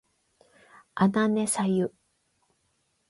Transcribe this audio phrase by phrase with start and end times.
[0.95, 1.93] あなねさゆ